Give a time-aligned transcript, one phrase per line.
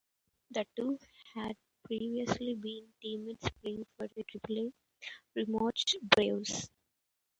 [0.49, 0.97] The two
[1.35, 4.73] had previously been teammates playing for the Triple-A
[5.35, 5.75] Richmond
[6.15, 6.71] Braves.